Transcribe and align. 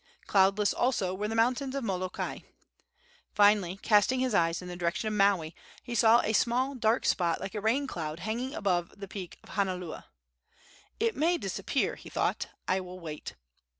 Cloudless, 0.25 0.73
also, 0.73 1.13
were 1.13 1.27
the 1.27 1.35
mountains 1.35 1.75
of 1.75 1.83
Molokai. 1.83 2.39
Finally, 3.35 3.77
casting 3.83 4.19
his 4.19 4.33
eyes 4.33 4.59
in 4.59 4.67
the 4.67 4.75
direction 4.75 5.07
of 5.07 5.13
Maui, 5.13 5.53
he 5.83 5.93
saw 5.93 6.21
a 6.21 6.33
small, 6.33 6.73
dark 6.73 7.05
spot 7.05 7.39
like 7.39 7.53
a 7.53 7.61
rain 7.61 7.85
cloud 7.85 8.21
hanging 8.21 8.55
above 8.55 8.97
the 8.99 9.07
peak 9.07 9.37
of 9.43 9.49
Hanaula. 9.49 10.05
"It 10.99 11.15
may 11.15 11.37
disappear," 11.37 11.93
he 11.97 12.09
thought; 12.09 12.47
"I 12.67 12.79
will 12.79 12.99
wait." 12.99 13.35